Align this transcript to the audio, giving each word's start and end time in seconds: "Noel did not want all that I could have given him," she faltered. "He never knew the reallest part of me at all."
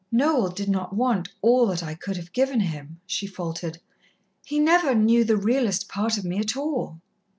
"Noel 0.11 0.49
did 0.49 0.67
not 0.67 0.95
want 0.95 1.29
all 1.43 1.67
that 1.67 1.83
I 1.83 1.93
could 1.93 2.17
have 2.17 2.33
given 2.33 2.61
him," 2.61 2.99
she 3.05 3.27
faltered. 3.27 3.77
"He 4.43 4.57
never 4.59 4.95
knew 4.95 5.23
the 5.23 5.35
reallest 5.37 5.87
part 5.89 6.17
of 6.17 6.25
me 6.25 6.39
at 6.39 6.57
all." 6.57 6.99